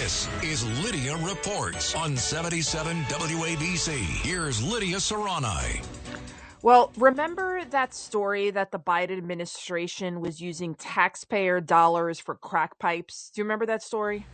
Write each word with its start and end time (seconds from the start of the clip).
This 0.00 0.28
is 0.42 0.84
Lidia 0.84 1.16
Reports 1.18 1.94
on 1.94 2.16
77 2.16 3.02
WABC. 3.04 3.92
Here's 4.26 4.60
Lidia 4.60 4.96
Serrani. 4.96 5.84
Well, 6.62 6.90
remember 6.96 7.64
that 7.66 7.94
story 7.94 8.50
that 8.50 8.72
the 8.72 8.80
Biden 8.80 9.16
administration 9.16 10.20
was 10.20 10.40
using 10.40 10.74
taxpayer 10.74 11.60
dollars 11.60 12.18
for 12.18 12.34
crack 12.34 12.76
pipes? 12.80 13.30
Do 13.32 13.40
you 13.40 13.44
remember 13.44 13.66
that 13.66 13.84
story? 13.84 14.26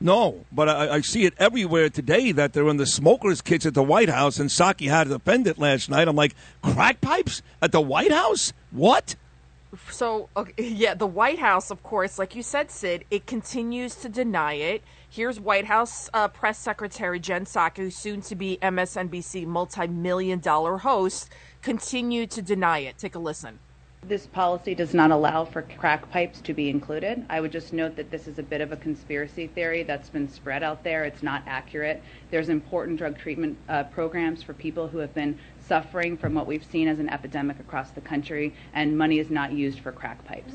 No, 0.00 0.44
but 0.50 0.68
I, 0.68 0.94
I, 0.96 1.00
see 1.02 1.26
it 1.26 1.34
everywhere 1.38 1.88
today 1.88 2.32
that 2.32 2.52
they're 2.52 2.68
in 2.68 2.76
the 2.76 2.86
smokers' 2.86 3.40
kits 3.42 3.66
at 3.66 3.74
the 3.74 3.84
White 3.84 4.08
House, 4.08 4.40
and 4.40 4.50
Psaki 4.50 4.90
had 4.90 5.04
to 5.04 5.10
defend 5.10 5.46
it 5.46 5.58
last 5.58 5.88
night. 5.88 6.08
I'm 6.08 6.16
like, 6.16 6.34
crack 6.60 7.00
pipes 7.00 7.40
at 7.62 7.70
the 7.70 7.80
White 7.80 8.10
House? 8.10 8.52
What? 8.72 9.14
So, 9.90 10.28
okay, 10.36 10.62
yeah, 10.68 10.94
the 10.94 11.06
White 11.06 11.38
House, 11.38 11.70
of 11.70 11.82
course, 11.82 12.18
like 12.18 12.34
you 12.34 12.42
said, 12.42 12.70
Sid, 12.70 13.04
it 13.10 13.26
continues 13.26 13.94
to 13.96 14.08
deny 14.08 14.54
it. 14.54 14.82
Here's 15.08 15.40
White 15.40 15.66
House 15.66 16.08
uh, 16.14 16.28
Press 16.28 16.58
Secretary 16.58 17.20
Jen 17.20 17.44
Psaki, 17.44 17.92
soon 17.92 18.20
to 18.22 18.34
be 18.34 18.58
MSNBC 18.62 19.46
multi 19.46 19.86
million 19.86 20.40
dollar 20.40 20.78
host, 20.78 21.30
continue 21.62 22.26
to 22.26 22.42
deny 22.42 22.78
it. 22.78 22.98
Take 22.98 23.14
a 23.14 23.18
listen. 23.18 23.58
This 24.02 24.26
policy 24.26 24.74
does 24.74 24.94
not 24.94 25.10
allow 25.10 25.44
for 25.44 25.60
crack 25.60 26.10
pipes 26.10 26.40
to 26.40 26.54
be 26.54 26.70
included. 26.70 27.26
I 27.28 27.38
would 27.40 27.52
just 27.52 27.74
note 27.74 27.96
that 27.96 28.10
this 28.10 28.26
is 28.26 28.38
a 28.38 28.42
bit 28.42 28.62
of 28.62 28.72
a 28.72 28.76
conspiracy 28.76 29.46
theory 29.46 29.82
that's 29.82 30.08
been 30.08 30.26
spread 30.26 30.62
out 30.62 30.82
there. 30.82 31.04
It's 31.04 31.22
not 31.22 31.42
accurate. 31.46 32.02
There's 32.30 32.48
important 32.48 32.96
drug 32.96 33.18
treatment 33.18 33.58
uh, 33.68 33.84
programs 33.84 34.42
for 34.42 34.54
people 34.54 34.88
who 34.88 34.98
have 34.98 35.12
been 35.12 35.38
suffering 35.70 36.16
from 36.16 36.34
what 36.34 36.48
we've 36.48 36.64
seen 36.64 36.88
as 36.88 36.98
an 36.98 37.08
epidemic 37.08 37.60
across 37.60 37.90
the 37.92 38.00
country, 38.00 38.52
and 38.74 38.98
money 38.98 39.20
is 39.20 39.30
not 39.30 39.52
used 39.52 39.78
for 39.78 39.92
crack 39.92 40.24
pipes. 40.24 40.52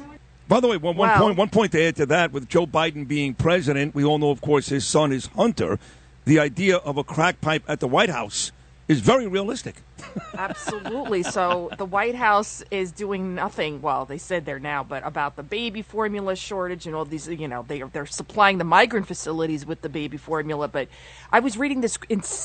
By 0.49 0.59
the 0.59 0.67
way, 0.67 0.75
one, 0.75 0.97
one 0.97 1.17
point 1.17 1.37
one 1.37 1.49
point 1.49 1.71
to 1.71 1.81
add 1.81 1.95
to 1.95 2.05
that, 2.07 2.33
with 2.33 2.49
Joe 2.49 2.67
Biden 2.67 3.07
being 3.07 3.33
president, 3.33 3.95
we 3.95 4.03
all 4.03 4.17
know, 4.17 4.29
of 4.29 4.41
course, 4.41 4.67
his 4.67 4.85
son 4.85 5.13
is 5.13 5.27
Hunter. 5.27 5.79
The 6.25 6.37
idea 6.39 6.75
of 6.77 6.97
a 6.97 7.03
crack 7.03 7.39
pipe 7.39 7.63
at 7.65 7.79
the 7.79 7.87
White 7.87 8.09
House 8.09 8.51
is 8.87 8.99
very 8.99 9.27
realistic. 9.27 9.81
Absolutely. 10.37 11.23
So 11.23 11.71
the 11.77 11.85
White 11.85 12.15
House 12.15 12.63
is 12.69 12.91
doing 12.91 13.33
nothing. 13.33 13.81
Well, 13.81 14.05
they 14.05 14.17
said 14.17 14.45
they're 14.45 14.59
now, 14.59 14.83
but 14.83 15.05
about 15.05 15.35
the 15.35 15.43
baby 15.43 15.81
formula 15.81 16.35
shortage 16.35 16.85
and 16.85 16.95
all 16.95 17.05
these. 17.05 17.27
You 17.27 17.47
know, 17.47 17.65
they 17.67 17.81
they're 17.81 18.05
supplying 18.05 18.57
the 18.57 18.63
migrant 18.63 19.07
facilities 19.07 19.65
with 19.65 19.81
the 19.81 19.89
baby 19.89 20.17
formula. 20.17 20.67
But 20.67 20.87
I 21.31 21.39
was 21.39 21.57
reading 21.57 21.81
this 21.81 21.97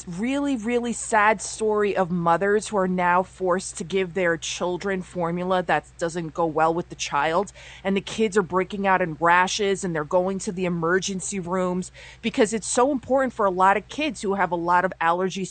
really 0.07 0.57
really 0.57 0.93
sad 0.93 1.43
story 1.43 1.97
of 1.97 2.11
mothers 2.11 2.69
who 2.69 2.77
are 2.79 2.89
now 2.89 3.23
forced 3.23 3.77
to 3.79 3.85
give 3.85 4.15
their 4.15 4.37
children 4.37 5.03
formula 5.03 5.63
that 5.65 5.87
doesn't 5.99 6.33
go 6.33 6.47
well 6.47 6.73
with 6.73 6.89
the 6.89 6.95
child, 6.95 7.53
and 7.85 7.97
the 7.97 8.01
kids 8.01 8.37
are 8.37 8.43
breaking 8.43 8.87
out 8.87 9.03
in 9.03 9.17
rashes 9.21 9.85
and 9.85 9.95
they're 9.95 10.05
going 10.05 10.39
to 10.39 10.53
the 10.53 10.65
emergency 10.65 11.41
rooms 11.41 11.93
because 12.23 12.53
it's 12.53 12.67
so 12.67 12.93
important 12.93 13.33
for 13.33 13.45
a 13.47 13.51
lot 13.51 13.77
of 13.77 13.87
kids 13.89 14.23
who 14.23 14.35
have 14.35 14.53
a 14.53 14.57
lot 14.57 14.85
of 14.85 14.93
allergy 15.01 15.45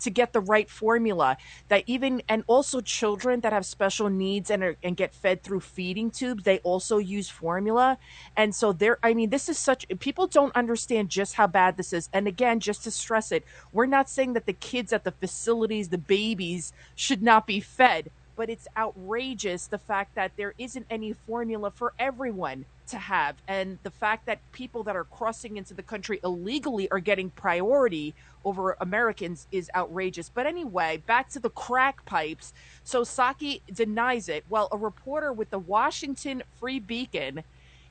to 0.00 0.10
get 0.10 0.32
the 0.32 0.40
right 0.40 0.68
formula 0.68 1.36
that 1.68 1.84
even 1.86 2.22
and 2.28 2.44
also 2.46 2.80
children 2.80 3.40
that 3.40 3.52
have 3.52 3.66
special 3.66 4.08
needs 4.08 4.50
and 4.50 4.62
are, 4.62 4.76
and 4.82 4.96
get 4.96 5.14
fed 5.14 5.42
through 5.42 5.60
feeding 5.60 6.10
tubes 6.10 6.44
they 6.44 6.58
also 6.58 6.98
use 6.98 7.28
formula. 7.28 7.98
And 8.36 8.54
so 8.54 8.72
there 8.72 8.98
i 9.02 9.14
mean 9.14 9.30
this 9.30 9.48
is 9.48 9.58
such 9.58 9.86
people 9.98 10.26
don't 10.26 10.54
understand 10.56 11.08
just 11.08 11.34
how 11.34 11.46
bad 11.46 11.76
this 11.76 11.92
is. 11.92 12.08
And 12.12 12.26
again 12.26 12.60
just 12.60 12.84
to 12.84 12.90
stress 12.90 13.32
it 13.32 13.44
we're 13.72 13.86
not 13.86 14.10
saying 14.10 14.32
that 14.34 14.46
the 14.46 14.52
kids 14.52 14.92
at 14.92 15.04
the 15.04 15.12
facilities 15.12 15.88
the 15.88 15.98
babies 15.98 16.72
should 16.94 17.22
not 17.22 17.46
be 17.46 17.60
fed 17.60 18.10
but 18.36 18.50
it's 18.50 18.68
outrageous 18.76 19.66
the 19.66 19.78
fact 19.78 20.14
that 20.14 20.32
there 20.36 20.54
isn't 20.58 20.86
any 20.90 21.12
formula 21.12 21.70
for 21.70 21.92
everyone 21.98 22.64
to 22.88 22.98
have. 22.98 23.36
And 23.48 23.78
the 23.82 23.90
fact 23.90 24.26
that 24.26 24.40
people 24.52 24.82
that 24.84 24.96
are 24.96 25.04
crossing 25.04 25.56
into 25.56 25.74
the 25.74 25.82
country 25.82 26.20
illegally 26.22 26.90
are 26.90 26.98
getting 26.98 27.30
priority 27.30 28.14
over 28.44 28.76
Americans 28.80 29.46
is 29.50 29.70
outrageous. 29.74 30.28
But 30.28 30.46
anyway, 30.46 31.02
back 31.06 31.30
to 31.30 31.40
the 31.40 31.50
crack 31.50 32.04
pipes. 32.04 32.52
So 32.82 33.02
Psaki 33.02 33.62
denies 33.72 34.28
it. 34.28 34.44
Well, 34.48 34.68
a 34.70 34.76
reporter 34.76 35.32
with 35.32 35.50
the 35.50 35.58
Washington 35.58 36.42
Free 36.58 36.78
Beacon. 36.78 37.42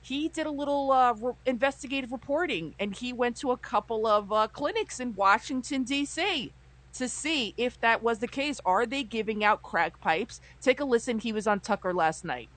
He 0.02 0.28
did 0.28 0.46
a 0.46 0.52
little 0.52 0.92
uh, 0.92 1.14
re- 1.14 1.34
investigative 1.46 2.12
reporting 2.12 2.76
and 2.78 2.94
he 2.94 3.14
went 3.14 3.38
to 3.38 3.52
a 3.52 3.58
couple 3.58 4.06
of 4.06 4.32
uh, 4.32 4.48
clinics 4.48 5.00
in 5.00 5.16
Washington, 5.16 5.84
D.C 5.84 6.52
to 6.94 7.08
see 7.10 7.54
if 7.58 7.80
that 7.82 8.04
was 8.04 8.20
the 8.20 8.28
case. 8.28 8.60
Are 8.66 8.86
they 8.86 9.04
giving 9.04 9.44
out 9.44 9.64
crack 9.64 10.00
pipes? 10.00 10.42
Take 10.62 10.80
a 10.80 10.86
listen. 10.86 11.20
He 11.20 11.34
was 11.34 11.48
on 11.48 11.60
Tucker 11.60 11.94
last 11.94 12.24
night. 12.24 12.50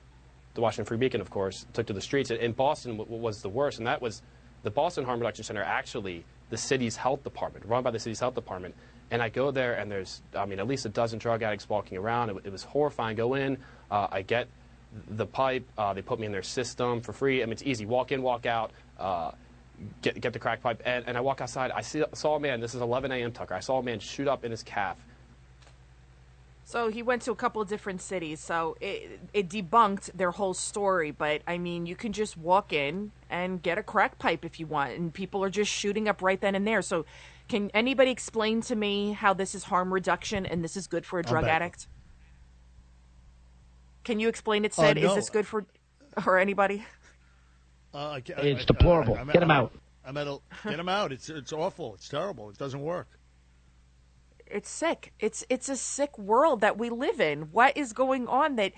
The 0.55 0.61
Washington 0.61 0.87
Free 0.87 0.97
Beacon, 0.97 1.21
of 1.21 1.31
course, 1.31 1.67
took 1.73 1.87
to 1.87 1.93
the 1.93 2.01
streets. 2.01 2.31
In 2.31 2.53
Boston, 2.53 2.97
what 2.97 3.09
was 3.09 3.43
the 3.43 3.49
worst, 3.49 3.79
and 3.79 3.87
that 3.87 4.01
was 4.01 4.23
the 4.63 4.71
Boston 4.71 5.05
Harm 5.05 5.21
Reduction 5.21 5.45
Center, 5.45 5.63
actually 5.63 6.25
the 6.49 6.57
city's 6.57 6.97
health 6.97 7.23
department, 7.25 7.67
run 7.67 7.83
by 7.83 7.91
the 7.91 7.99
city's 7.99 8.21
health 8.21 8.35
department. 8.35 8.75
And 9.11 9.23
I 9.23 9.29
go 9.29 9.51
there, 9.51 9.75
and 9.75 9.91
there's, 9.91 10.23
I 10.35 10.47
mean, 10.47 10.59
at 10.59 10.67
least 10.67 10.87
a 10.87 10.89
dozen 10.89 11.19
drug 11.19 11.43
addicts 11.43 11.69
walking 11.69 11.99
around. 11.99 12.31
It, 12.31 12.37
it 12.45 12.53
was 12.53 12.65
horrifying. 12.65 13.17
Go 13.17 13.35
in, 13.35 13.59
uh, 13.91 14.09
I 14.11 14.23
get 14.23 14.49
the 15.11 15.27
pipe. 15.27 15.69
Uh, 15.77 15.93
they 15.93 16.03
put 16.03 16.19
me 16.19 16.27
in 16.27 16.33
their 16.33 16.43
system 16.43 17.01
for 17.01 17.13
free. 17.13 17.43
I 17.43 17.47
mean, 17.47 17.53
it's 17.53 17.63
easy. 17.63 17.87
Walk 17.87 18.13
in, 18.13 18.23
walk 18.23 18.47
out. 18.47 18.73
Uh, 18.99 19.33
get, 20.03 20.21
get 20.21 20.33
the 20.33 20.39
crack 20.39 20.63
pipe. 20.63 20.83
And, 20.85 21.05
and 21.07 21.17
I 21.17 21.21
walk 21.21 21.41
outside. 21.41 21.71
I 21.71 21.81
see, 21.81 22.05
saw 22.15 22.37
a 22.37 22.41
man. 22.41 22.61
This 22.61 22.75
is 22.75 22.81
11 22.81 23.13
a.m. 23.13 23.33
Tucker. 23.33 23.55
I 23.55 23.61
saw 23.61 23.79
a 23.79 23.83
man 23.83 23.99
shoot 23.99 24.29
up 24.29 24.45
in 24.45 24.51
his 24.51 24.63
calf. 24.63 24.97
So 26.65 26.89
he 26.89 27.01
went 27.01 27.23
to 27.23 27.31
a 27.31 27.37
couple 27.37 27.63
of 27.63 27.69
different 27.69 28.03
cities. 28.03 28.41
So 28.41 28.77
it, 28.81 29.21
it 29.33 29.49
debunked 29.49 30.11
their 30.15 30.33
whole 30.33 30.53
story. 30.53 31.13
But 31.13 31.43
I 31.47 31.59
mean, 31.59 31.87
you 31.87 31.95
can 31.95 32.13
just 32.13 32.37
walk 32.37 32.73
in 32.73 33.13
and 33.31 33.63
get 33.63 33.79
a 33.79 33.85
crack 33.85 34.19
pipe 34.19 34.45
if 34.45 34.59
you 34.59 34.67
want, 34.67 34.93
and 34.99 35.15
people 35.15 35.45
are 35.45 35.51
just 35.51 35.71
shooting 35.71 36.09
up 36.09 36.23
right 36.23 36.41
then 36.41 36.55
and 36.57 36.67
there. 36.67 36.83
So, 36.83 37.07
can 37.49 37.71
anybody 37.73 38.11
explain 38.11 38.61
to 38.63 38.75
me 38.75 39.13
how 39.13 39.33
this 39.33 39.55
is 39.55 39.63
harm 39.63 39.95
reduction 39.95 40.45
and 40.45 40.65
this 40.65 40.77
is 40.77 40.89
good 40.89 41.07
for 41.07 41.21
a 41.21 41.23
drug 41.23 41.45
addict? 41.45 41.87
Can 44.03 44.19
you 44.19 44.29
explain 44.29 44.65
it, 44.65 44.75
Sid? 44.75 44.99
Uh, 44.99 45.01
no. 45.01 45.09
Is 45.11 45.15
this 45.15 45.31
good 45.31 45.47
for 45.47 45.65
or 46.27 46.39
anybody? 46.39 46.85
Uh, 47.97 47.99
I, 48.11 48.23
it's 48.43 48.63
I, 48.63 48.65
deplorable. 48.67 49.17
I, 49.17 49.25
get 49.25 49.43
him 49.43 49.51
out. 49.51 49.73
I'm 50.05 50.19
at 50.19 50.27
a, 50.27 50.39
get 50.65 50.79
him 50.79 50.89
out. 50.89 51.13
It's 51.13 51.31
it's 51.31 51.53
awful. 51.53 51.95
It's 51.95 52.11
terrible. 52.11 52.51
It 52.51 52.59
doesn't 52.59 52.83
work. 52.83 53.09
It's 54.47 54.69
sick. 54.69 55.15
It's 55.19 55.45
it's 55.49 55.71
a 55.71 55.77
sick 55.77 56.19
world 56.19 56.61
that 56.61 56.77
we 56.77 56.91
live 56.91 57.21
in. 57.21 57.53
What 57.53 57.75
is 57.75 57.95
going 57.95 58.29
on 58.29 58.57
that 58.57 58.73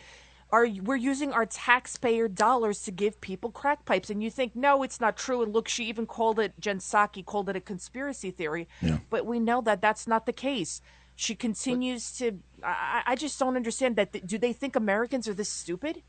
are 0.51 0.69
we're 0.85 0.95
using 0.95 1.33
our 1.33 1.47
taxpayer 1.47 2.29
dollars 2.29 2.83
to 2.83 2.93
give 2.93 3.21
people 3.21 3.51
crack 3.51 3.85
pipes 3.85 4.09
and 4.09 4.23
you 4.23 4.31
think 4.31 4.57
no 4.57 4.83
it's 4.83 5.01
not 5.01 5.17
true 5.17 5.43
and 5.43 5.53
look 5.53 5.69
she 5.69 5.85
even 5.85 6.07
called 6.07 6.39
it 6.39 6.55
Jen 6.59 6.79
Psaki 6.79 7.23
called 7.23 7.51
it 7.51 7.57
a 7.57 7.61
conspiracy 7.61 8.31
theory 8.31 8.67
yeah. 8.81 8.99
but 9.11 9.27
we 9.27 9.39
know 9.39 9.61
that 9.61 9.83
that's 9.83 10.07
not 10.07 10.25
the 10.25 10.33
case 10.33 10.81
she 11.17 11.35
continues 11.35 12.17
but, 12.19 12.25
to 12.25 12.39
I, 12.65 13.03
I, 13.09 13.15
just 13.15 13.39
don't 13.39 13.57
understand 13.57 13.97
that 13.97 14.27
do 14.27 14.39
they 14.39 14.55
think 14.55 14.75
Americans 14.75 15.29
are 15.29 15.35
this 15.35 15.51
stupid 15.51 16.03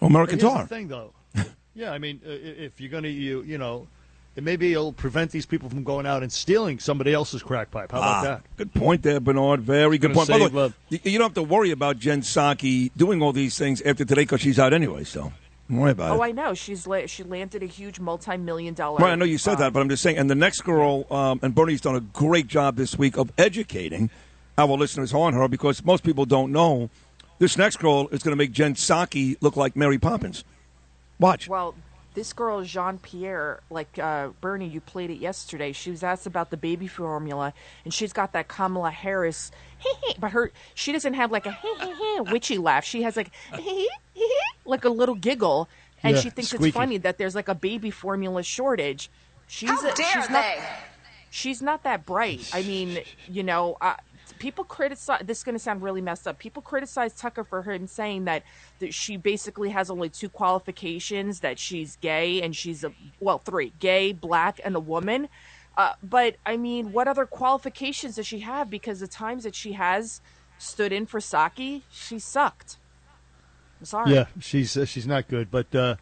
well 0.00 0.10
Americans 0.10 0.42
are 0.42 0.62
the 0.62 0.66
thing 0.68 0.88
though 0.88 1.14
yeah, 1.74 1.92
I 1.92 1.98
mean, 1.98 2.20
uh, 2.24 2.30
if 2.30 2.80
you're 2.80 2.90
going 2.90 3.04
to, 3.04 3.10
you 3.10 3.42
you 3.42 3.58
know, 3.58 3.86
maybe 4.36 4.72
it'll 4.72 4.92
prevent 4.92 5.30
these 5.30 5.46
people 5.46 5.68
from 5.68 5.84
going 5.84 6.06
out 6.06 6.22
and 6.22 6.32
stealing 6.32 6.78
somebody 6.78 7.12
else's 7.12 7.42
crack 7.42 7.70
pipe. 7.70 7.92
How 7.92 7.98
about 7.98 8.14
ah, 8.14 8.22
that? 8.22 8.42
Good 8.56 8.74
point 8.74 9.02
there, 9.02 9.20
Bernard. 9.20 9.60
Very 9.60 9.98
good 9.98 10.12
point. 10.12 10.26
Save, 10.26 10.56
uh, 10.56 10.70
you, 10.88 11.00
you 11.04 11.18
don't 11.18 11.28
have 11.28 11.34
to 11.34 11.42
worry 11.42 11.70
about 11.70 11.98
Jen 11.98 12.22
Psaki 12.22 12.90
doing 12.96 13.22
all 13.22 13.32
these 13.32 13.58
things 13.58 13.80
after 13.82 14.04
today 14.04 14.22
because 14.22 14.40
she's 14.40 14.58
out 14.58 14.72
anyway. 14.72 15.04
So. 15.04 15.32
Don't 15.68 15.78
worry 15.78 15.92
about 15.92 16.18
oh, 16.18 16.22
it. 16.22 16.26
I 16.26 16.32
know. 16.32 16.54
She's 16.54 16.86
la- 16.86 17.06
she 17.06 17.22
landed 17.22 17.62
a 17.62 17.66
huge 17.66 17.98
multi-million 18.00 18.74
dollar. 18.74 18.98
Right, 18.98 19.12
I 19.12 19.14
know 19.14 19.24
you 19.24 19.38
said 19.38 19.56
that, 19.58 19.72
but 19.72 19.80
I'm 19.80 19.88
just 19.88 20.02
saying. 20.02 20.18
And 20.18 20.28
the 20.28 20.34
next 20.34 20.62
girl, 20.62 21.06
um, 21.10 21.40
and 21.40 21.54
Bernie's 21.54 21.80
done 21.80 21.94
a 21.94 22.00
great 22.00 22.46
job 22.46 22.76
this 22.76 22.98
week 22.98 23.16
of 23.16 23.32
educating 23.38 24.10
our 24.58 24.76
listeners 24.76 25.14
on 25.14 25.32
her 25.34 25.48
because 25.48 25.82
most 25.84 26.04
people 26.04 26.26
don't 26.26 26.52
know. 26.52 26.90
This 27.38 27.56
next 27.56 27.76
girl 27.78 28.08
is 28.08 28.22
going 28.22 28.32
to 28.32 28.36
make 28.36 28.52
Jen 28.52 28.74
Psaki 28.74 29.36
look 29.40 29.56
like 29.56 29.74
Mary 29.74 29.98
Poppins. 29.98 30.44
Watch. 31.18 31.48
Well, 31.48 31.74
this 32.14 32.32
girl 32.32 32.62
Jean 32.62 32.98
Pierre, 32.98 33.60
like 33.70 33.98
uh, 33.98 34.28
Bernie, 34.40 34.68
you 34.68 34.80
played 34.80 35.10
it 35.10 35.18
yesterday. 35.18 35.72
She 35.72 35.90
was 35.90 36.02
asked 36.02 36.26
about 36.26 36.50
the 36.50 36.56
baby 36.56 36.86
formula, 36.86 37.54
and 37.84 37.92
she's 37.92 38.12
got 38.12 38.32
that 38.32 38.48
Kamala 38.48 38.90
Harris, 38.90 39.50
but 40.18 40.32
her 40.32 40.52
she 40.74 40.92
doesn't 40.92 41.14
have 41.14 41.32
like 41.32 41.46
a 41.46 41.56
witchy 42.30 42.58
laugh. 42.58 42.84
She 42.84 43.02
has 43.02 43.16
like 43.16 43.30
like 44.64 44.84
a 44.84 44.90
little 44.90 45.14
giggle, 45.14 45.68
and 46.02 46.16
yeah, 46.16 46.22
she 46.22 46.30
thinks 46.30 46.50
squeaky. 46.50 46.68
it's 46.68 46.74
funny 46.76 46.98
that 46.98 47.18
there's 47.18 47.34
like 47.34 47.48
a 47.48 47.54
baby 47.54 47.90
formula 47.90 48.42
shortage. 48.42 49.10
She's 49.46 49.70
How 49.70 49.82
dare 49.82 49.94
she's 49.94 50.28
they? 50.28 50.32
Not, 50.32 50.56
she's 51.30 51.62
not 51.62 51.82
that 51.84 52.06
bright. 52.06 52.48
I 52.52 52.62
mean, 52.62 53.00
you 53.28 53.42
know, 53.42 53.76
uh, 53.80 53.94
people 54.38 54.64
criticize 54.64 55.22
this 55.24 55.38
is 55.38 55.44
going 55.44 55.54
to 55.54 55.58
sound 55.58 55.82
really 55.82 56.00
messed 56.00 56.26
up. 56.26 56.38
People 56.38 56.62
criticize 56.62 57.14
Tucker 57.14 57.44
for 57.44 57.62
him 57.62 57.86
saying 57.86 58.24
that, 58.24 58.42
that 58.78 58.94
she 58.94 59.16
basically 59.16 59.70
has 59.70 59.90
only 59.90 60.08
two 60.08 60.28
qualifications 60.28 61.40
that 61.40 61.58
she's 61.58 61.96
gay 61.96 62.42
and 62.42 62.54
she's 62.54 62.84
a 62.84 62.92
well 63.20 63.38
three 63.38 63.72
gay 63.78 64.12
black 64.12 64.60
and 64.64 64.76
a 64.76 64.80
woman. 64.80 65.28
Uh, 65.74 65.94
but 66.02 66.36
i 66.44 66.54
mean 66.54 66.92
what 66.92 67.08
other 67.08 67.24
qualifications 67.24 68.16
does 68.16 68.26
she 68.26 68.40
have? 68.40 68.68
Because 68.68 69.00
the 69.00 69.08
times 69.08 69.44
that 69.44 69.54
she 69.54 69.72
has 69.72 70.20
stood 70.58 70.92
in 70.92 71.06
for 71.06 71.18
Psaki 71.18 71.82
she 71.90 72.18
sucked. 72.18 72.76
I'm 73.80 73.86
sorry. 73.86 74.12
Yeah 74.12 74.26
she's 74.40 74.76
uh, 74.76 74.84
she's 74.84 75.06
not 75.06 75.28
good 75.28 75.50
but 75.50 75.74
uh, 75.74 75.96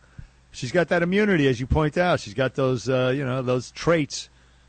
she's 0.50 0.72
got 0.72 0.88
that 0.88 1.02
immunity, 1.02 1.48
as 1.48 1.60
you 1.60 1.66
point 1.66 1.96
out. 1.96 2.20
She's 2.20 2.34
got 2.34 2.54
those, 2.54 2.88
uh, 2.88 3.12
you 3.14 3.24
know, 3.24 3.42
those 3.42 3.70
traits 3.70 4.28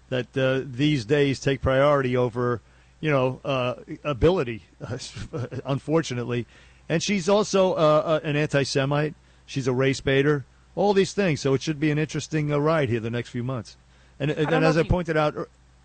that 0.10 0.36
uh, 0.38 0.62
these 0.66 1.06
days 1.06 1.40
take 1.40 1.62
priority 1.62 2.16
over, 2.18 2.62
you 3.02 3.10
know, 3.10 3.42
uh, 3.44 3.76
ability, 4.04 4.64
unfortunately. 5.66 6.46
And 6.88 7.02
she's 7.04 7.28
also 7.28 7.74
uh, 7.74 7.76
uh, 7.76 8.20
an 8.24 8.36
anti-Semite. 8.36 9.16
She's 9.46 9.68
a 9.68 9.74
race 9.74 10.00
baiter. 10.00 10.46
All 10.76 10.94
these 10.94 11.12
things. 11.12 11.42
So 11.42 11.54
it 11.54 11.62
should 11.62 11.80
be 11.80 11.92
an 11.92 11.98
interesting 11.98 12.54
uh, 12.54 12.60
ride 12.60 12.90
here 12.90 13.00
the 13.00 13.10
next 13.10 13.30
few 13.30 13.44
months. 13.44 13.76
And, 14.20 14.32
and, 14.32 14.54
and 14.54 14.64
as 14.64 14.78
I 14.78 14.84
pointed 14.84 15.18
out 15.18 15.36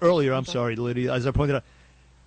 earlier, 0.03 0.33
I'm 0.33 0.45
sorry, 0.45 0.77
Lidia, 0.77 1.13
as 1.13 1.27
I 1.27 1.31
pointed 1.31 1.57
out, 1.57 1.65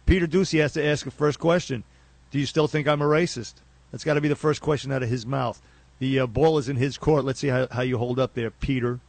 Peter 0.05 0.25
Doocy 0.25 0.59
has 0.59 0.73
to 0.73 0.83
ask 0.83 1.05
a 1.05 1.11
first 1.11 1.39
question. 1.39 1.83
Do 2.31 2.39
you 2.39 2.47
still 2.47 2.67
think 2.67 2.87
I'm 2.87 3.01
a 3.01 3.05
racist? 3.05 3.53
That's 3.91 4.03
got 4.03 4.15
to 4.15 4.21
be 4.21 4.27
the 4.27 4.35
first 4.35 4.61
question 4.61 4.91
out 4.91 5.03
of 5.03 5.09
his 5.09 5.25
mouth. 5.25 5.61
The 5.99 6.21
uh, 6.21 6.27
ball 6.27 6.57
is 6.57 6.67
in 6.67 6.77
his 6.77 6.97
court. 6.97 7.25
Let's 7.25 7.39
see 7.39 7.49
how, 7.49 7.67
how 7.69 7.81
you 7.81 7.97
hold 7.97 8.19
up 8.19 8.33
there, 8.33 8.49
Peter. 8.49 8.99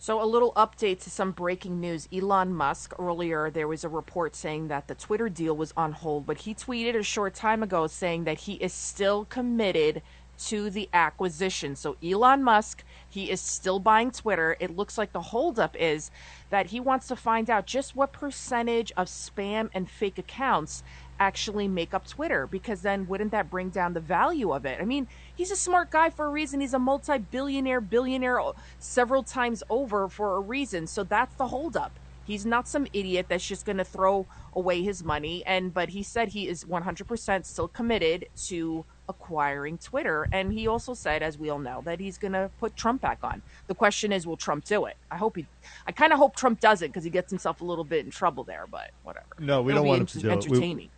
So, 0.00 0.22
a 0.22 0.24
little 0.24 0.52
update 0.52 1.02
to 1.02 1.10
some 1.10 1.32
breaking 1.32 1.80
news. 1.80 2.08
Elon 2.12 2.54
Musk, 2.54 2.92
earlier, 3.00 3.50
there 3.50 3.66
was 3.66 3.82
a 3.82 3.88
report 3.88 4.36
saying 4.36 4.68
that 4.68 4.86
the 4.86 4.94
Twitter 4.94 5.28
deal 5.28 5.56
was 5.56 5.74
on 5.76 5.90
hold, 5.90 6.24
but 6.24 6.38
he 6.38 6.54
tweeted 6.54 6.94
a 6.94 7.02
short 7.02 7.34
time 7.34 7.64
ago 7.64 7.88
saying 7.88 8.22
that 8.22 8.38
he 8.38 8.54
is 8.54 8.72
still 8.72 9.24
committed 9.24 10.00
to 10.46 10.70
the 10.70 10.88
acquisition. 10.92 11.74
So, 11.74 11.96
Elon 12.00 12.44
Musk, 12.44 12.84
he 13.08 13.28
is 13.28 13.40
still 13.40 13.80
buying 13.80 14.12
Twitter. 14.12 14.56
It 14.60 14.76
looks 14.76 14.98
like 14.98 15.12
the 15.12 15.20
holdup 15.20 15.74
is 15.74 16.12
that 16.50 16.66
he 16.66 16.78
wants 16.78 17.08
to 17.08 17.16
find 17.16 17.50
out 17.50 17.66
just 17.66 17.96
what 17.96 18.12
percentage 18.12 18.92
of 18.96 19.08
spam 19.08 19.68
and 19.74 19.90
fake 19.90 20.16
accounts 20.16 20.84
actually 21.18 21.68
make 21.68 21.94
up 21.94 22.06
Twitter 22.06 22.46
because 22.46 22.82
then 22.82 23.06
wouldn't 23.08 23.30
that 23.32 23.50
bring 23.50 23.70
down 23.70 23.92
the 23.92 24.00
value 24.00 24.52
of 24.52 24.64
it? 24.66 24.80
I 24.80 24.84
mean, 24.84 25.06
he's 25.34 25.50
a 25.50 25.56
smart 25.56 25.90
guy 25.90 26.10
for 26.10 26.26
a 26.26 26.30
reason. 26.30 26.60
He's 26.60 26.74
a 26.74 26.78
multi 26.78 27.18
billionaire, 27.18 27.80
billionaire 27.80 28.40
several 28.78 29.22
times 29.22 29.62
over 29.70 30.08
for 30.08 30.36
a 30.36 30.40
reason. 30.40 30.86
So 30.86 31.04
that's 31.04 31.34
the 31.34 31.48
holdup. 31.48 31.92
He's 32.24 32.44
not 32.44 32.68
some 32.68 32.86
idiot 32.92 33.26
that's 33.30 33.46
just 33.46 33.64
going 33.64 33.78
to 33.78 33.84
throw 33.84 34.26
away 34.54 34.82
his 34.82 35.02
money. 35.02 35.42
And 35.46 35.72
but 35.72 35.88
he 35.88 36.02
said 36.02 36.28
he 36.28 36.46
is 36.46 36.64
100% 36.64 37.46
still 37.46 37.68
committed 37.68 38.26
to 38.48 38.84
acquiring 39.08 39.78
Twitter. 39.78 40.28
And 40.30 40.52
he 40.52 40.66
also 40.66 40.92
said, 40.92 41.22
as 41.22 41.38
we 41.38 41.48
all 41.48 41.58
know, 41.58 41.80
that 41.86 42.00
he's 42.00 42.18
going 42.18 42.34
to 42.34 42.50
put 42.60 42.76
Trump 42.76 43.00
back 43.00 43.20
on. 43.22 43.40
The 43.66 43.74
question 43.74 44.12
is, 44.12 44.26
will 44.26 44.36
Trump 44.36 44.66
do 44.66 44.84
it? 44.84 44.98
I 45.10 45.16
hope 45.16 45.36
he. 45.36 45.46
I 45.86 45.92
kind 45.92 46.12
of 46.12 46.18
hope 46.18 46.36
Trump 46.36 46.60
doesn't 46.60 46.88
because 46.88 47.04
he 47.04 47.08
gets 47.10 47.30
himself 47.30 47.62
a 47.62 47.64
little 47.64 47.84
bit 47.84 48.04
in 48.04 48.10
trouble 48.10 48.44
there. 48.44 48.66
But 48.70 48.90
whatever. 49.04 49.26
No, 49.38 49.62
we 49.62 49.72
It'll 49.72 49.82
don't 49.84 49.88
want 49.88 50.00
him 50.02 50.06
to 50.08 50.18
do 50.20 50.30
entertaining. 50.30 50.86
it. 50.86 50.90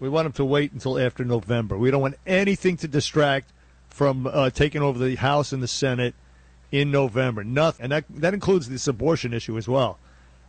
We 0.00 0.08
want 0.08 0.26
him 0.26 0.32
to 0.32 0.44
wait 0.44 0.72
until 0.72 0.98
after 0.98 1.24
November. 1.24 1.78
We 1.78 1.90
don't 1.90 2.02
want 2.02 2.16
anything 2.26 2.76
to 2.78 2.88
distract 2.88 3.52
from 3.88 4.26
uh, 4.26 4.50
taking 4.50 4.82
over 4.82 4.98
the 4.98 5.14
House 5.16 5.52
and 5.52 5.62
the 5.62 5.68
Senate 5.68 6.14
in 6.72 6.90
November. 6.90 7.44
Nothing, 7.44 7.84
and 7.84 7.92
that 7.92 8.04
that 8.10 8.34
includes 8.34 8.68
this 8.68 8.88
abortion 8.88 9.32
issue 9.32 9.56
as 9.56 9.68
well. 9.68 9.98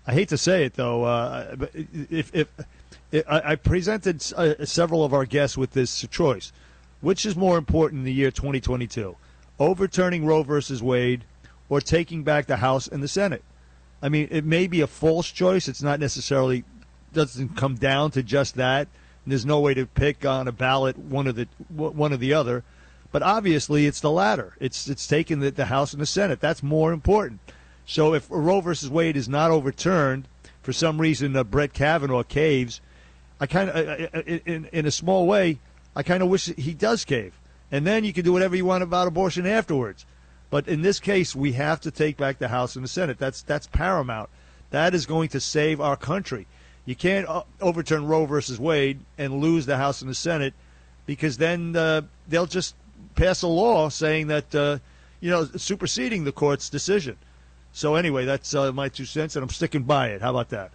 I 0.07 0.13
hate 0.13 0.29
to 0.29 0.37
say 0.37 0.65
it 0.65 0.73
though, 0.73 1.03
uh, 1.03 1.55
if, 1.73 2.33
if, 2.33 2.47
if 3.11 3.29
I, 3.29 3.51
I, 3.51 3.55
presented 3.55 4.23
uh, 4.35 4.65
several 4.65 5.03
of 5.03 5.13
our 5.13 5.25
guests 5.25 5.57
with 5.57 5.71
this 5.71 6.05
choice, 6.09 6.51
which 7.01 7.25
is 7.25 7.35
more 7.35 7.57
important 7.57 7.99
in 7.99 8.05
the 8.05 8.13
year 8.13 8.31
2022, 8.31 9.15
overturning 9.59 10.25
Roe 10.25 10.43
versus 10.43 10.83
Wade 10.83 11.23
or 11.69 11.81
taking 11.81 12.23
back 12.23 12.45
the 12.45 12.57
House 12.57 12.87
and 12.87 13.01
the 13.01 13.07
Senate? 13.07 13.43
I 14.01 14.09
mean, 14.09 14.27
it 14.29 14.45
may 14.45 14.67
be 14.67 14.81
a 14.81 14.87
false 14.87 15.31
choice. 15.31 15.67
It's 15.67 15.81
not 15.81 15.99
necessarily 15.99 16.63
doesn't 17.13 17.55
come 17.55 17.75
down 17.75 18.11
to 18.11 18.21
just 18.21 18.55
that 18.55 18.87
there's 19.25 19.45
no 19.45 19.59
way 19.59 19.73
to 19.73 19.85
pick 19.85 20.25
on 20.25 20.47
a 20.47 20.51
ballot 20.51 20.97
one 20.97 21.27
of 21.27 21.35
the 21.35 21.47
one 21.69 22.13
or 22.13 22.17
the 22.17 22.33
other. 22.33 22.63
But 23.11 23.23
obviously, 23.23 23.85
it's 23.85 24.01
the 24.01 24.11
latter. 24.11 24.55
It's 24.59 24.87
it's 24.87 25.07
taking 25.07 25.39
the, 25.39 25.51
the 25.51 25.65
House 25.65 25.93
and 25.93 26.01
the 26.01 26.05
Senate. 26.05 26.39
That's 26.39 26.61
more 26.61 26.91
important. 26.91 27.39
So 27.85 28.13
if 28.13 28.27
Roe 28.29 28.61
versus 28.61 28.89
Wade 28.89 29.15
is 29.15 29.29
not 29.29 29.51
overturned 29.51 30.27
for 30.61 30.73
some 30.73 30.99
reason, 30.99 31.35
uh, 31.35 31.43
Brett 31.43 31.73
Kavanaugh 31.73 32.23
caves. 32.23 32.81
I 33.39 33.47
kind 33.47 33.69
of, 33.69 34.27
in 34.47 34.69
in 34.71 34.85
a 34.85 34.91
small 34.91 35.27
way, 35.27 35.59
I 35.95 36.03
kind 36.03 36.23
of 36.23 36.29
wish 36.29 36.45
he 36.55 36.73
does 36.73 37.03
cave, 37.03 37.37
and 37.71 37.85
then 37.85 38.03
you 38.03 38.13
can 38.13 38.23
do 38.23 38.33
whatever 38.33 38.55
you 38.55 38.65
want 38.65 38.83
about 38.83 39.07
abortion 39.07 39.45
afterwards. 39.45 40.05
But 40.49 40.67
in 40.67 40.81
this 40.81 40.99
case, 40.99 41.35
we 41.35 41.53
have 41.53 41.81
to 41.81 41.91
take 41.91 42.17
back 42.17 42.39
the 42.39 42.47
House 42.47 42.75
and 42.75 42.85
the 42.85 42.89
Senate. 42.89 43.17
That's 43.17 43.41
that's 43.41 43.67
paramount. 43.67 44.29
That 44.71 44.93
is 44.93 45.05
going 45.05 45.29
to 45.29 45.39
save 45.39 45.81
our 45.81 45.97
country. 45.97 46.47
You 46.85 46.95
can't 46.95 47.27
uh, 47.27 47.43
overturn 47.61 48.07
Roe 48.07 48.25
versus 48.25 48.59
Wade 48.59 48.99
and 49.17 49.41
lose 49.41 49.65
the 49.65 49.77
House 49.77 50.01
and 50.01 50.09
the 50.09 50.15
Senate 50.15 50.53
because 51.05 51.37
then 51.37 51.75
uh, 51.75 52.01
they'll 52.27 52.45
just 52.45 52.75
pass 53.15 53.41
a 53.41 53.47
law 53.47 53.89
saying 53.89 54.27
that, 54.27 54.53
uh, 54.53 54.77
you 55.19 55.31
know, 55.31 55.45
superseding 55.45 56.23
the 56.23 56.31
court's 56.31 56.69
decision. 56.69 57.17
So 57.71 57.95
anyway, 57.95 58.25
that's 58.25 58.53
uh, 58.53 58.71
my 58.71 58.89
two 58.89 59.05
cents, 59.05 59.35
and 59.35 59.43
I'm 59.43 59.49
sticking 59.49 59.83
by 59.83 60.09
it. 60.09 60.21
How 60.21 60.29
about 60.29 60.49
that? 60.49 60.71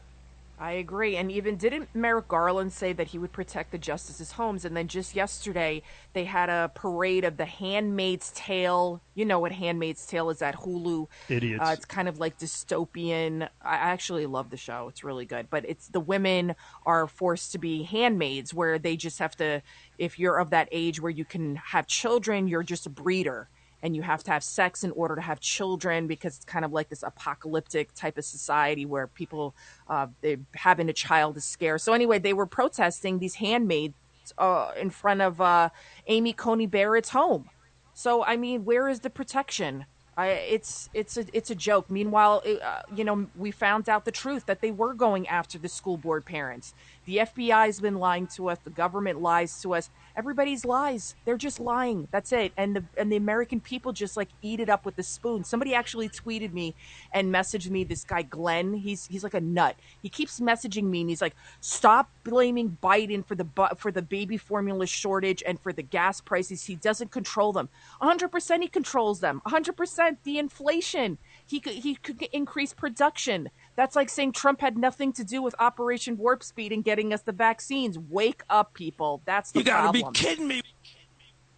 I 0.61 0.73
agree. 0.73 1.17
And 1.17 1.33
even 1.33 1.57
didn't 1.57 1.89
Merrick 1.95 2.29
Garland 2.29 2.75
say 2.75 2.93
that 2.93 3.09
he 3.09 3.19
would 3.19 3.33
protect 3.33 3.73
the 3.73 3.79
justices' 3.79 4.33
homes? 4.33 4.67
And 4.67 4.77
then 4.77 4.89
just 4.89 5.17
yesterday, 5.17 5.83
they 6.13 6.25
had 6.25 6.51
a 6.51 6.71
parade 6.75 7.25
of 7.25 7.39
the 7.39 7.47
Handmaid's 7.47 8.31
Tale. 8.33 9.01
You 9.15 9.25
know 9.25 9.39
what 9.39 9.53
Handmaid's 9.53 10.05
Tale 10.07 10.29
is 10.29 10.43
at 10.43 10.57
Hulu. 10.57 11.07
Idiots. 11.31 11.63
Uh, 11.67 11.73
it's 11.73 11.87
kind 11.87 12.09
of 12.09 12.19
like 12.19 12.39
dystopian. 12.39 13.49
I 13.63 13.77
actually 13.77 14.27
love 14.27 14.51
the 14.51 14.59
show. 14.59 14.89
It's 14.89 15.03
really 15.03 15.25
good. 15.25 15.49
But 15.49 15.65
it's 15.67 15.89
the 15.89 16.01
women 16.01 16.55
are 16.85 17.09
forced 17.09 17.53
to 17.53 17.59
be 17.59 17.85
handmaids 17.85 18.53
where 18.53 18.79
they 18.79 18.97
just 18.97 19.19
have 19.19 19.35
to, 19.37 19.63
if 19.97 20.19
you're 20.19 20.37
of 20.37 20.51
that 20.51 20.69
age 20.73 21.01
where 21.01 21.11
you 21.11 21.25
can 21.25 21.57
have 21.57 21.87
children, 21.87 22.49
you're 22.49 22.63
just 22.63 22.87
a 22.87 22.91
breeder 22.91 23.49
and 23.83 23.97
you 23.97 24.03
have 24.03 24.23
to 24.25 24.31
have 24.31 24.45
sex 24.45 24.85
in 24.85 24.91
order 24.93 25.15
to 25.15 25.21
have 25.21 25.41
children 25.41 26.07
because 26.07 26.37
it's 26.37 26.45
kind 26.45 26.65
of 26.65 26.73
like 26.73 26.89
this 26.89 27.03
apocalyptic 27.03 27.95
type 27.95 28.19
of 28.19 28.25
society 28.25 28.85
where 28.85 29.07
people 29.07 29.55
uh, 29.89 30.07
having 30.55 30.89
a 30.89 30.93
child 30.93 31.37
is 31.37 31.45
scarce. 31.45 31.83
So 31.83 31.93
anyway, 31.93 32.19
they 32.19 32.33
were 32.33 32.47
protesting 32.47 33.19
these 33.19 33.37
handmaids 33.37 33.95
uh, 34.39 34.73
in 34.79 34.91
front 34.91 35.23
of 35.23 35.41
uh, 35.41 35.71
Amy 36.07 36.33
Coney 36.33 36.67
Barrett's 36.67 37.11
home. 37.11 37.49
So 37.95 38.25
I 38.25 38.37
mean, 38.37 38.65
where 38.65 38.89
is 38.89 39.01
the 39.01 39.11
protection? 39.11 39.87
I, 40.17 40.29
it's 40.29 40.91
it's 40.93 41.17
a 41.17 41.25
it's 41.33 41.51
a 41.51 41.55
joke. 41.55 41.91
Meanwhile, 41.91 42.43
it, 42.45 42.61
uh, 42.61 42.83
you 42.95 43.05
know, 43.05 43.27
we 43.37 43.51
found 43.51 43.89
out 43.89 44.05
the 44.05 44.13
truth 44.13 44.47
that 44.47 44.61
they 44.61 44.71
were 44.71 44.93
going 44.93 45.27
after 45.29 45.59
the 45.59 45.69
school 45.69 45.97
board 45.97 46.25
parents. 46.27 46.75
The 47.07 47.19
FBI's 47.19 47.81
been 47.81 47.97
lying 47.97 48.27
to 48.29 48.51
us. 48.51 48.59
The 48.63 48.71
government 48.71 49.21
lies 49.21 49.61
to 49.63 49.75
us 49.75 49.91
everybody's 50.17 50.67
lies. 50.67 51.15
They're 51.25 51.39
just 51.39 51.61
lying. 51.61 52.09
That's 52.11 52.33
it. 52.33 52.53
And 52.57 52.77
the 52.77 52.85
and 52.99 53.11
the 53.11 53.17
American 53.17 53.61
people 53.61 53.93
just 53.93 54.17
like 54.17 54.29
eat 54.43 54.61
it 54.61 54.69
up 54.69 54.85
with 54.85 54.97
the 54.97 55.03
spoon. 55.03 55.45
Somebody 55.45 55.75
actually 55.75 56.11
tweeted 56.11 56.53
me 56.53 56.75
and 57.13 57.33
messaged 57.33 57.71
me 57.71 57.85
this 57.85 58.05
guy 58.05 58.23
Glenn. 58.23 58.75
He's 58.75 59.07
he's 59.07 59.25
like 59.25 59.35
a 59.35 59.41
nut. 59.41 59.77
He 60.03 60.09
keeps 60.09 60.39
messaging 60.41 60.85
me 60.85 61.01
and 61.01 61.11
he's 61.11 61.23
like, 61.23 61.35
"Stop 61.61 62.11
blaming 62.23 62.77
Biden 62.83 63.25
for 63.25 63.35
the 63.35 63.47
for 63.79 63.91
the 63.91 64.03
baby 64.03 64.37
formula 64.37 64.87
shortage 64.87 65.43
and 65.47 65.59
for 65.59 65.73
the 65.73 65.83
gas 65.83 66.21
prices. 66.21 66.65
He 66.65 66.75
doesn't 66.75 67.11
control 67.11 67.53
them. 67.53 67.69
100% 68.03 68.61
he 68.61 68.69
controls 68.69 69.21
them. 69.21 69.41
100% 69.47 70.17
the 70.25 70.39
inflation. 70.39 71.19
He 71.47 71.61
could 71.61 71.75
he 71.75 71.95
could 71.95 72.23
increase 72.33 72.75
production. 72.75 73.49
That's 73.81 73.97
like 73.97 74.11
saying 74.11 74.33
Trump 74.33 74.61
had 74.61 74.77
nothing 74.77 75.11
to 75.15 75.25
do 75.25 75.41
with 75.41 75.55
Operation 75.59 76.19
Warp 76.19 76.43
Speed 76.43 76.71
and 76.71 76.85
getting 76.85 77.15
us 77.15 77.23
the 77.23 77.33
vaccines. 77.33 77.99
Wake 77.99 78.43
up, 78.51 78.75
people. 78.75 79.23
That's 79.25 79.53
the 79.53 79.61
you 79.61 79.65
gotta 79.65 79.85
problem. 79.85 80.13
be 80.13 80.19
kidding 80.19 80.47
me. 80.47 80.61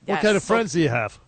What 0.06 0.20
kind 0.20 0.36
of 0.36 0.44
friends 0.44 0.72
do 0.72 0.80
you 0.80 0.88
have? 0.88 1.18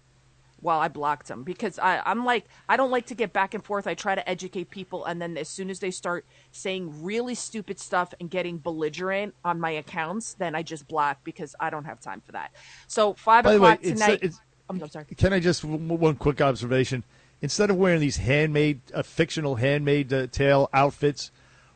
Well, 0.62 0.78
I 0.78 0.86
blocked 0.86 1.26
them 1.26 1.42
because 1.42 1.80
I, 1.80 2.00
I'm 2.06 2.24
like 2.24 2.44
I 2.68 2.76
don't 2.76 2.92
like 2.92 3.06
to 3.06 3.16
get 3.16 3.32
back 3.32 3.54
and 3.54 3.64
forth. 3.64 3.88
I 3.88 3.94
try 3.94 4.14
to 4.14 4.30
educate 4.30 4.70
people, 4.70 5.04
and 5.04 5.20
then 5.20 5.36
as 5.36 5.48
soon 5.48 5.68
as 5.68 5.80
they 5.80 5.90
start 5.90 6.26
saying 6.52 7.02
really 7.02 7.34
stupid 7.34 7.80
stuff 7.80 8.14
and 8.20 8.30
getting 8.30 8.58
belligerent 8.58 9.34
on 9.44 9.58
my 9.58 9.72
accounts, 9.72 10.34
then 10.34 10.54
I 10.54 10.62
just 10.62 10.86
block 10.86 11.18
because 11.24 11.56
I 11.58 11.70
don't 11.70 11.86
have 11.86 11.98
time 11.98 12.22
for 12.24 12.30
that. 12.30 12.52
So 12.86 13.14
five 13.14 13.42
By 13.42 13.54
o'clock 13.54 13.82
way, 13.82 13.90
tonight. 13.90 14.20
It's, 14.22 14.36
oh, 14.70 14.74
it's, 14.76 14.80
I'm 14.84 14.88
sorry. 14.90 15.06
Can 15.16 15.32
I 15.32 15.40
just 15.40 15.64
one 15.64 16.14
quick 16.14 16.40
observation? 16.40 17.02
Instead 17.44 17.68
of 17.68 17.76
wearing 17.76 18.00
these 18.00 18.16
handmade, 18.16 18.80
uh, 18.94 19.02
fictional 19.02 19.56
handmade 19.56 20.10
uh, 20.10 20.26
tale 20.28 20.70
outfits, 20.72 21.30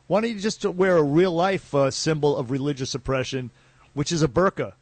why 0.07 0.19
don't 0.19 0.31
you 0.31 0.39
just 0.39 0.65
wear 0.65 0.97
a 0.97 1.03
real 1.03 1.31
life 1.31 1.75
uh, 1.75 1.91
symbol 1.91 2.35
of 2.35 2.49
religious 2.49 2.95
oppression, 2.95 3.51
which 3.93 4.11
is 4.11 4.23
a 4.23 4.27
burqa? 4.27 4.73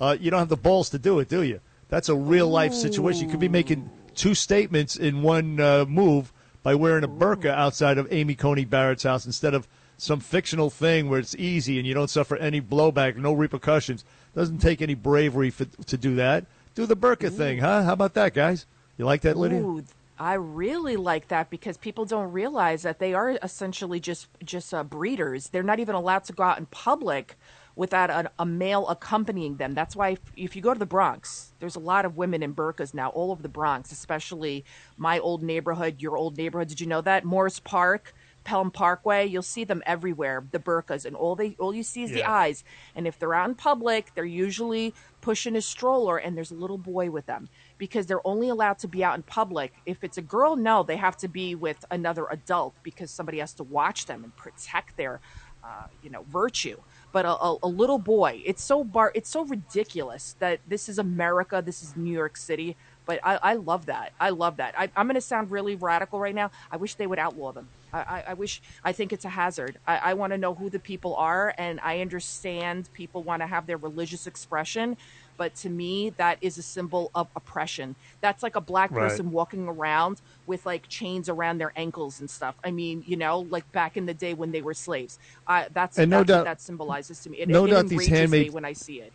Uh, 0.00 0.16
you 0.18 0.30
don't 0.30 0.38
have 0.38 0.48
the 0.48 0.56
balls 0.56 0.88
to 0.88 0.98
do 0.98 1.18
it, 1.18 1.28
do 1.28 1.42
you? 1.42 1.60
That's 1.90 2.08
a 2.08 2.14
real 2.14 2.48
life 2.48 2.72
situation. 2.72 3.24
You 3.24 3.30
could 3.30 3.40
be 3.40 3.48
making 3.50 3.90
two 4.14 4.34
statements 4.34 4.96
in 4.96 5.20
one 5.20 5.60
uh, 5.60 5.84
move 5.86 6.32
by 6.62 6.76
wearing 6.76 7.04
a 7.04 7.08
burqa 7.08 7.50
outside 7.50 7.98
of 7.98 8.10
Amy 8.10 8.34
Coney 8.34 8.64
Barrett's 8.64 9.02
house 9.02 9.26
instead 9.26 9.52
of 9.52 9.68
some 9.98 10.20
fictional 10.20 10.70
thing 10.70 11.10
where 11.10 11.20
it's 11.20 11.34
easy 11.34 11.76
and 11.76 11.86
you 11.86 11.92
don't 11.92 12.08
suffer 12.08 12.36
any 12.36 12.62
blowback, 12.62 13.16
no 13.16 13.34
repercussions. 13.34 14.02
Doesn't 14.34 14.60
take 14.60 14.80
any 14.80 14.94
bravery 14.94 15.50
for, 15.50 15.66
to 15.66 15.98
do 15.98 16.14
that. 16.14 16.46
Do 16.74 16.86
the 16.86 16.96
burqa 16.96 17.30
thing, 17.30 17.58
huh? 17.58 17.82
How 17.82 17.92
about 17.92 18.14
that, 18.14 18.32
guys? 18.32 18.64
You 18.96 19.04
like 19.04 19.20
that, 19.20 19.36
Lidia? 19.36 19.58
Ooh, 19.60 19.84
I 20.18 20.34
really 20.34 20.96
like 20.96 21.28
that 21.28 21.50
because 21.50 21.76
people 21.76 22.04
don't 22.04 22.32
realize 22.32 22.82
that 22.82 22.98
they 22.98 23.14
are 23.14 23.30
essentially 23.42 23.98
just 23.98 24.28
just 24.44 24.72
uh, 24.74 24.84
breeders. 24.84 25.48
They're 25.48 25.62
not 25.62 25.80
even 25.80 25.94
allowed 25.94 26.24
to 26.24 26.32
go 26.32 26.42
out 26.42 26.58
in 26.58 26.66
public 26.66 27.36
without 27.74 28.10
a, 28.10 28.30
a 28.38 28.44
male 28.44 28.86
accompanying 28.88 29.56
them. 29.56 29.74
That's 29.74 29.96
why 29.96 30.10
if, 30.10 30.20
if 30.36 30.54
you 30.54 30.60
go 30.60 30.74
to 30.74 30.78
the 30.78 30.86
Bronx, 30.86 31.52
there's 31.58 31.76
a 31.76 31.80
lot 31.80 32.04
of 32.04 32.16
women 32.16 32.42
in 32.42 32.54
burqas 32.54 32.92
now 32.92 33.08
all 33.10 33.30
over 33.30 33.42
the 33.42 33.48
Bronx, 33.48 33.90
especially 33.90 34.64
my 34.98 35.18
old 35.18 35.42
neighborhood, 35.42 36.02
your 36.02 36.16
old 36.16 36.36
neighborhood. 36.36 36.68
Did 36.68 36.80
you 36.80 36.86
know 36.86 37.00
that? 37.00 37.24
Morris 37.24 37.60
Park. 37.60 38.14
Pelham 38.44 38.72
Parkway, 38.72 39.24
you'll 39.24 39.40
see 39.40 39.62
them 39.62 39.84
everywhere, 39.86 40.44
the 40.50 40.58
burqas, 40.58 41.04
and 41.04 41.14
all 41.14 41.36
they 41.36 41.54
all 41.60 41.72
you 41.72 41.84
see 41.84 42.02
is 42.02 42.10
the 42.10 42.24
eyes. 42.24 42.64
And 42.96 43.06
if 43.06 43.16
they're 43.16 43.34
out 43.34 43.48
in 43.48 43.54
public, 43.54 44.12
they're 44.16 44.24
usually 44.24 44.94
pushing 45.20 45.54
a 45.54 45.62
stroller 45.62 46.18
and 46.18 46.36
there's 46.36 46.50
a 46.50 46.56
little 46.56 46.76
boy 46.76 47.08
with 47.08 47.26
them 47.26 47.48
because 47.82 48.06
they're 48.06 48.24
only 48.24 48.48
allowed 48.48 48.78
to 48.78 48.86
be 48.86 49.02
out 49.02 49.16
in 49.16 49.24
public. 49.24 49.72
If 49.86 50.04
it's 50.04 50.16
a 50.16 50.22
girl, 50.22 50.54
no, 50.54 50.84
they 50.84 50.96
have 50.98 51.16
to 51.16 51.26
be 51.26 51.56
with 51.56 51.84
another 51.90 52.28
adult 52.30 52.74
because 52.84 53.10
somebody 53.10 53.40
has 53.40 53.54
to 53.54 53.64
watch 53.64 54.06
them 54.06 54.22
and 54.22 54.36
protect 54.36 54.96
their 54.96 55.18
uh, 55.64 55.86
you 56.00 56.08
know, 56.08 56.24
virtue. 56.30 56.76
But 57.10 57.24
a, 57.24 57.30
a, 57.30 57.58
a 57.64 57.66
little 57.66 57.98
boy, 57.98 58.40
it's 58.46 58.62
so 58.62 58.84
bar, 58.84 59.10
it's 59.16 59.28
so 59.28 59.44
ridiculous 59.44 60.36
that 60.38 60.60
this 60.68 60.88
is 60.88 61.00
America, 61.00 61.60
this 61.60 61.82
is 61.82 61.96
New 61.96 62.12
York 62.12 62.36
City. 62.36 62.76
But 63.04 63.18
I, 63.24 63.34
I 63.42 63.54
love 63.54 63.86
that. 63.86 64.12
I 64.20 64.30
love 64.30 64.58
that. 64.58 64.78
I, 64.78 64.88
I'm 64.94 65.06
going 65.06 65.16
to 65.16 65.20
sound 65.20 65.50
really 65.50 65.74
radical 65.74 66.20
right 66.20 66.36
now. 66.36 66.52
I 66.70 66.76
wish 66.76 66.94
they 66.94 67.08
would 67.08 67.18
outlaw 67.18 67.50
them. 67.50 67.68
I, 67.92 67.98
I, 67.98 68.24
I 68.28 68.34
wish. 68.34 68.62
I 68.84 68.92
think 68.92 69.12
it's 69.12 69.24
a 69.24 69.28
hazard. 69.28 69.76
I, 69.88 69.96
I 69.96 70.14
want 70.14 70.32
to 70.32 70.38
know 70.38 70.54
who 70.54 70.70
the 70.70 70.78
people 70.78 71.16
are, 71.16 71.52
and 71.58 71.80
I 71.80 72.00
understand 72.00 72.88
people 72.92 73.24
want 73.24 73.42
to 73.42 73.48
have 73.48 73.66
their 73.66 73.76
religious 73.76 74.28
expression, 74.28 74.96
but 75.36 75.54
to 75.56 75.68
me, 75.70 76.10
that 76.18 76.38
is 76.40 76.58
a 76.58 76.62
symbol 76.62 77.10
of 77.14 77.28
oppression. 77.34 77.94
That's 78.20 78.42
like 78.42 78.56
a 78.56 78.60
black 78.60 78.90
Right. 78.90 79.08
person 79.08 79.30
walking 79.32 79.66
around 79.68 80.20
with 80.46 80.64
like 80.66 80.88
chains 80.88 81.28
around 81.28 81.58
their 81.58 81.72
ankles 81.76 82.20
and 82.20 82.28
stuff. 82.30 82.54
I 82.64 82.70
mean, 82.70 83.02
you 83.06 83.16
know, 83.16 83.40
like 83.50 83.70
back 83.72 83.96
in 83.96 84.06
the 84.06 84.14
day 84.14 84.34
when 84.34 84.52
they 84.52 84.62
were 84.62 84.74
slaves. 84.74 85.18
Uh, 85.46 85.64
that's 85.72 85.98
And 85.98 86.10
no 86.10 86.18
that's 86.18 86.28
doubt- 86.28 86.36
what 86.38 86.44
that 86.44 86.60
symbolizes 86.60 87.18
to 87.20 87.30
me. 87.30 87.38
It, 87.38 87.48
no 87.48 87.64
it 87.64 87.70
doubt 87.70 87.88
these 87.88 88.06
handmade- 88.06 88.52
when 88.52 88.64
I 88.64 88.72
see 88.72 89.00
it. 89.00 89.12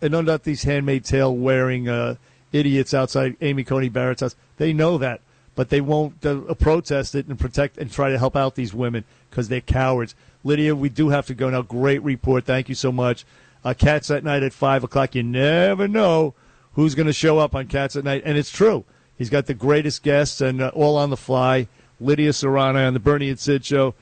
and 0.00 0.12
no 0.12 0.22
doubt 0.22 0.44
these 0.44 0.62
Handmaid 0.62 1.04
Tale 1.04 1.34
wearing 1.34 1.88
uh, 1.88 2.14
idiots 2.52 2.94
outside 2.94 3.36
Amy 3.40 3.64
Coney 3.64 3.88
Barrett's 3.88 4.20
house. 4.20 4.36
They 4.56 4.72
know 4.72 4.96
that, 4.98 5.20
but 5.56 5.70
they 5.70 5.80
won't 5.80 6.24
uh, 6.24 6.54
protest 6.54 7.14
it 7.16 7.26
and 7.26 7.38
protect 7.38 7.78
and 7.78 7.90
try 7.90 8.10
to 8.10 8.18
help 8.18 8.36
out 8.36 8.54
these 8.54 8.72
women 8.72 9.04
because 9.30 9.48
they're 9.48 9.60
cowards. 9.60 10.14
Lidia, 10.44 10.76
we 10.76 10.88
do 10.88 11.08
have 11.08 11.26
to 11.26 11.34
go 11.34 11.50
now. 11.50 11.62
Great 11.62 12.00
report. 12.04 12.44
Thank 12.44 12.68
you 12.68 12.76
so 12.76 12.92
much. 12.92 13.26
Uh, 13.64 13.74
Cats 13.74 14.10
at 14.10 14.24
Night 14.24 14.42
at 14.42 14.52
5 14.52 14.84
o'clock. 14.84 15.14
You 15.14 15.22
never 15.22 15.88
know 15.88 16.34
who's 16.74 16.94
going 16.94 17.06
to 17.06 17.12
show 17.12 17.38
up 17.38 17.54
on 17.54 17.66
Cats 17.66 17.96
at 17.96 18.04
Night. 18.04 18.22
And 18.24 18.38
it's 18.38 18.50
true. 18.50 18.84
He's 19.16 19.30
got 19.30 19.46
the 19.46 19.54
greatest 19.54 20.02
guests 20.02 20.40
and 20.40 20.62
uh, 20.62 20.70
all 20.74 20.96
on 20.96 21.10
the 21.10 21.16
fly. 21.16 21.68
Lidia 22.00 22.32
Serrano 22.32 22.86
on 22.86 22.94
the 22.94 23.00
Bernie 23.00 23.30
and 23.30 23.38
Sid 23.38 23.64
show. 23.64 23.94